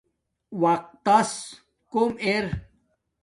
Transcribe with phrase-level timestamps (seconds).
[0.61, 1.31] وقت تس
[1.91, 2.45] کوم ار